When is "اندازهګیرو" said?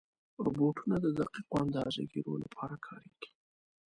1.63-2.33